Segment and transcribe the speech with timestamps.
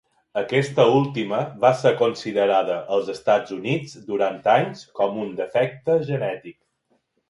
[0.39, 6.63] Aquesta última va ser considerada als Estats Units durant anys com un defecte genètic.